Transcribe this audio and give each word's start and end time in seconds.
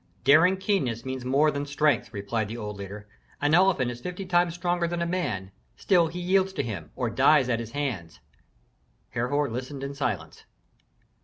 "Daring 0.23 0.57
keenness 0.57 1.05
means 1.05 1.23
more 1.23 1.51
than 1.51 1.67
strength," 1.67 2.11
replied 2.11 2.47
the 2.47 2.57
old 2.57 2.75
leader. 2.77 3.07
"An 3.39 3.53
elephant 3.53 3.91
is 3.91 4.01
fifty 4.01 4.25
times 4.25 4.55
stronger 4.55 4.87
than 4.87 4.99
a 5.03 5.05
man; 5.05 5.51
still 5.77 6.07
he 6.07 6.19
yields 6.19 6.53
to 6.53 6.63
him, 6.63 6.89
or 6.95 7.11
dies 7.11 7.49
at 7.49 7.59
his 7.59 7.73
hands." 7.73 8.19
Herhor 9.11 9.47
listened 9.47 9.83
in 9.83 9.93
silence. 9.93 10.45